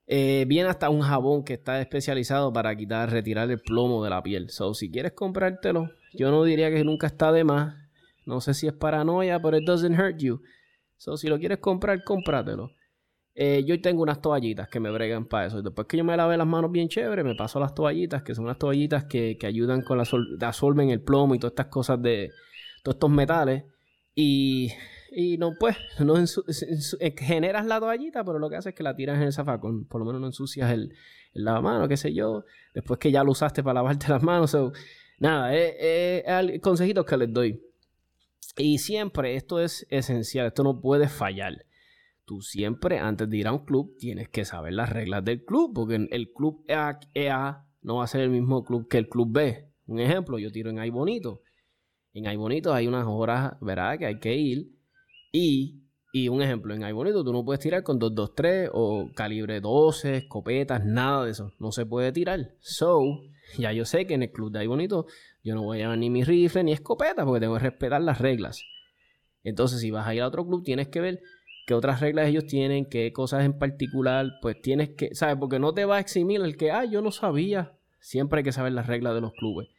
[0.05, 4.23] Eh, viene hasta un jabón que está especializado para quitar, retirar el plomo de la
[4.23, 4.49] piel.
[4.49, 7.75] So, si quieres comprártelo, yo no diría que nunca está de más.
[8.25, 10.41] No sé si es paranoia, pero it doesn't hurt you.
[10.95, 12.71] So, si lo quieres comprar, cómpratelo.
[13.39, 15.61] Eh, yo tengo unas toallitas que me bregan para eso.
[15.61, 18.45] Después que yo me lave las manos bien chévere, me paso las toallitas, que son
[18.45, 20.05] unas toallitas que, ayudan con la
[20.41, 22.31] absorben el plomo y todas estas cosas de
[22.83, 23.63] todos estos metales.
[24.19, 24.71] Y,
[25.11, 26.15] y no, pues, no
[27.15, 29.85] generas la toallita, pero lo que hace es que la tiras en el zafacón.
[29.85, 30.95] Por lo menos no ensucias el,
[31.33, 32.43] el lavamanos, qué sé yo.
[32.73, 34.57] Después que ya lo usaste para lavarte las manos.
[35.19, 37.61] nada, es eh, consejitos que les doy.
[38.57, 41.67] Y siempre, esto es esencial, esto no puede fallar
[42.27, 45.71] tú siempre antes de ir a un club tienes que saber las reglas del club,
[45.73, 49.71] porque el club EA, no va a ser el mismo club que el club B.
[49.85, 51.41] Un ejemplo, yo tiro en Ay Bonito.
[52.17, 53.99] En Ay Bonito hay unas horas, ¿verdad?
[53.99, 54.71] Que hay que ir.
[55.31, 59.61] Y, y un ejemplo, en Ay Bonito tú no puedes tirar con 223 o calibre
[59.61, 61.53] 12, escopetas, nada de eso.
[61.59, 62.55] No se puede tirar.
[62.59, 63.03] So,
[63.59, 65.05] ya yo sé que en el club de Ay Bonito
[65.43, 68.19] yo no voy a llevar ni mi rifle ni escopeta porque tengo que respetar las
[68.19, 68.63] reglas.
[69.43, 71.21] Entonces, si vas a ir a otro club, tienes que ver
[71.67, 75.35] qué otras reglas ellos tienen, qué cosas en particular, pues tienes que, ¿sabes?
[75.39, 77.77] Porque no te va a eximir el que, ah, yo no sabía.
[77.99, 79.69] Siempre hay que saber las reglas de los clubes.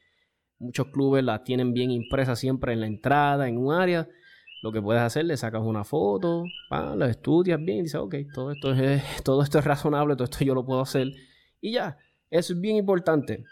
[0.58, 4.08] Muchos clubes las tienen bien impresas siempre en la entrada, en un área.
[4.62, 8.50] Lo que puedes hacer, le sacas una foto, lo estudias bien y dices, ok, todo
[8.50, 11.12] esto, es, todo esto es razonable, todo esto yo lo puedo hacer.
[11.60, 11.96] Y ya,
[12.30, 13.44] eso es bien importante.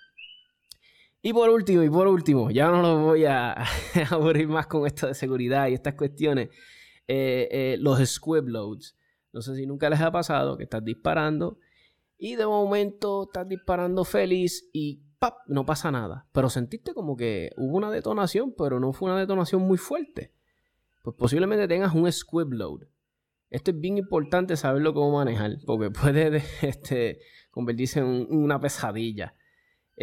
[1.23, 3.65] Y por último, y por último, ya no lo voy a
[4.11, 6.49] aburrir más con esto de seguridad y estas cuestiones.
[7.09, 8.97] Eh, eh, los squib loads.
[9.33, 11.59] No sé si nunca les ha pasado que estás disparando
[12.19, 15.03] y de momento estás disparando feliz y
[15.47, 16.27] no pasa nada.
[16.33, 20.33] Pero sentiste como que hubo una detonación, pero no fue una detonación muy fuerte.
[21.03, 22.81] Pues posiblemente tengas un squib load.
[23.49, 29.35] Esto es bien importante saberlo cómo manejar, porque puede este, convertirse en una pesadilla.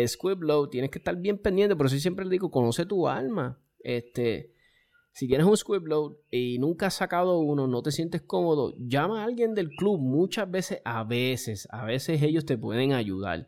[0.06, 3.62] Squib load, tienes que estar bien pendiente, por eso siempre le digo, conoce tu alma.
[3.80, 4.54] Este,
[5.12, 9.22] si tienes un squib load y nunca has sacado uno, no te sientes cómodo, llama
[9.22, 10.00] a alguien del club.
[10.00, 13.46] Muchas veces, a veces, a veces ellos te pueden ayudar.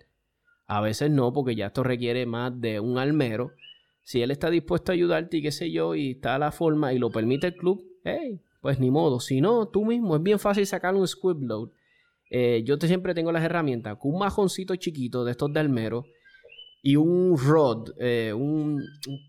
[0.68, 3.52] A veces no, porque ya esto requiere más de un almero.
[4.04, 6.94] Si él está dispuesto a ayudarte y qué sé yo, y está a la forma
[6.94, 9.20] y lo permite el club, hey, pues ni modo.
[9.20, 11.70] Si no, tú mismo, es bien fácil sacar un squib load.
[12.32, 16.06] Eh, yo te siempre tengo las herramientas con un majoncito chiquito de estos de almero
[16.82, 18.80] y un rod, eh, un,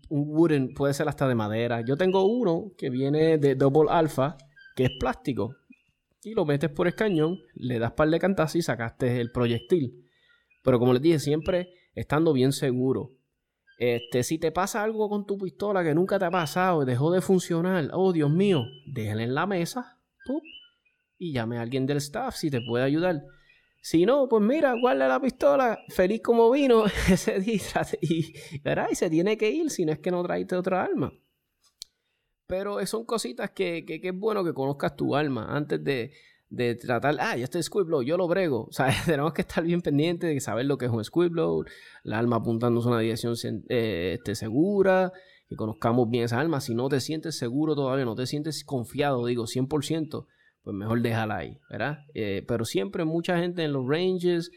[0.09, 1.81] un, wooden, puede ser hasta de madera.
[1.81, 4.37] Yo tengo uno que viene de Double Alpha,
[4.75, 5.55] que es plástico.
[6.23, 10.06] Y lo metes por el cañón, le das par de cantazos y sacaste el proyectil.
[10.67, 13.13] Pero como les dije, siempre estando bien seguro.
[13.79, 17.21] Este, si te pasa algo con tu pistola que nunca te ha pasado, dejó de
[17.21, 20.01] funcionar, oh Dios mío, déjala en la mesa,
[21.17, 23.23] y llame a alguien del staff si te puede ayudar.
[23.79, 27.61] Si no, pues mira, guarda la pistola, feliz como vino ese día
[28.01, 31.13] y, y se tiene que ir si no es que no traiste otra arma.
[32.45, 36.11] Pero son cositas que, que, es bueno que conozcas tu alma antes de,
[36.49, 38.65] de tratar, ah, ya este Squiblow, yo lo brego.
[38.65, 41.65] O sea, tenemos que estar bien pendientes de saber lo que es un Squiblow,
[42.03, 43.35] la alma apuntándose a una dirección
[43.69, 45.11] eh, este, segura,
[45.49, 46.61] que conozcamos bien esa alma.
[46.61, 50.25] Si no te sientes seguro todavía, no te sientes confiado, digo, 100%,
[50.63, 51.99] pues mejor déjala ahí, ¿verdad?
[52.13, 54.51] Eh, pero siempre mucha gente en los ranges,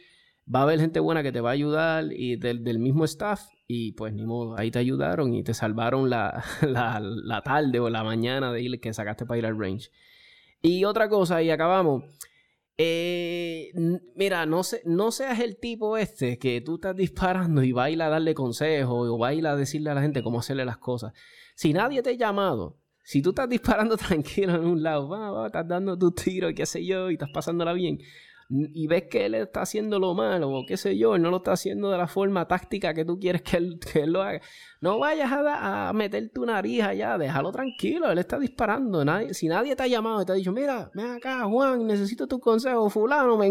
[0.52, 3.92] va a haber gente buena que te va a ayudar y del, mismo staff y
[3.92, 8.52] pues ni modo, ahí te ayudaron y te salvaron la, la, tarde o la mañana
[8.52, 9.90] de ir que sacaste para ir al range.
[10.62, 12.04] Y otra cosa, y acabamos.
[12.82, 13.72] Eh,
[14.14, 18.32] mira, no, no seas el tipo este que tú estás disparando y va a darle
[18.32, 21.12] consejos o va a ir a decirle a la gente cómo hacerle las cosas.
[21.54, 25.68] Si nadie te ha llamado, si tú estás disparando tranquilo en un lado, va, estás
[25.68, 27.98] dando tu tiro qué sé yo, y estás pasándola bien,
[28.50, 31.36] y ves que él está haciendo lo malo, o qué sé yo, él no lo
[31.36, 34.40] está haciendo de la forma táctica que tú quieres que él, lo haga,
[34.80, 39.04] no vayas a, a, meter tu nariz allá, déjalo tranquilo, él está disparando.
[39.04, 42.26] Nadie, si nadie te ha llamado y te ha dicho, mira, ven acá, Juan, necesito
[42.26, 43.48] tu consejo, fulano, me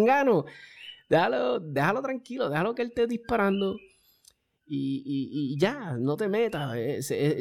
[1.09, 3.77] déjalo, déjalo tranquilo, déjalo que él esté disparando
[4.71, 6.77] y, ya, no te metas,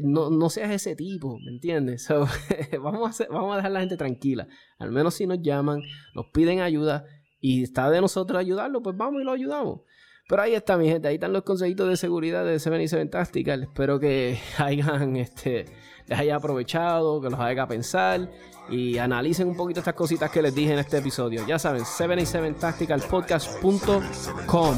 [0.03, 2.09] no, seas ese tipo, ¿me entiendes?
[2.83, 4.47] vamos, a vamos a dejar a la gente tranquila.
[4.79, 5.83] Al menos si nos llaman,
[6.15, 7.05] nos piden ayuda
[7.41, 9.81] y está de nosotros ayudarlo, pues vamos y lo ayudamos.
[10.29, 11.09] Pero ahí está, mi gente.
[11.09, 13.63] Ahí están los consejitos de seguridad de 77 Tactical.
[13.63, 15.65] Espero que hayan, este,
[16.07, 18.29] les haya aprovechado, que los haga pensar
[18.71, 21.47] y analicen un poquito estas cositas que les dije en este episodio.
[21.47, 24.75] Ya saben, 77tacticalpodcast.com.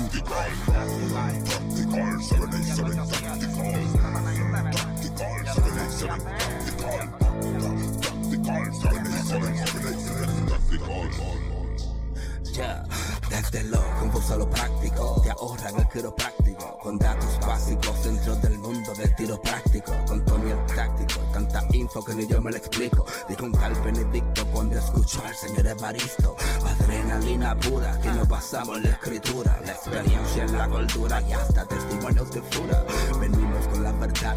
[13.50, 18.58] desde lo confuso a lo práctico, te ahorran el quiropráctico, con datos básicos dentro del
[18.58, 22.56] mundo del tiro práctico, con Tony el táctico, tanta info que ni yo me lo
[22.56, 28.80] explico, dijo un tal Benedicto cuando escucho al señor Evaristo, adrenalina pura, que nos basamos
[28.82, 32.84] la escritura, la experiencia en la cultura y hasta testimonios de fura,
[33.20, 34.36] venimos con la verdad,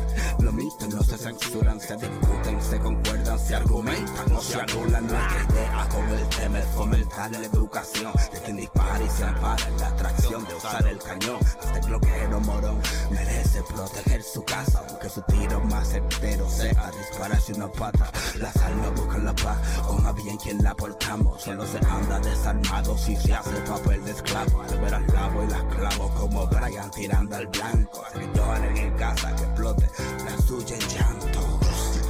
[0.63, 6.09] no se censuran, se discuten, se concuerdan, se argumentan, no se anulan nuestra idea con
[6.09, 10.45] el tema es fomentar la educación de quien dispara y se ampara en la atracción
[10.45, 11.39] de usar el cañón.
[11.63, 12.79] Este bloqueo morón
[13.11, 18.11] merece proteger su casa, aunque su tiro más certero sea dispararse una pata.
[18.35, 19.57] La sal no busca la paz,
[20.01, 21.41] más bien quien la portamos.
[21.41, 24.61] Solo se anda desarmado si se hace papel de esclavo.
[24.61, 28.03] Al ver al lavo y las clavo como Brian tirando al blanco.
[28.07, 29.89] Así que yo en casa que explote
[30.25, 31.59] la suya en llanto.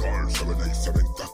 [0.04, 1.33] 787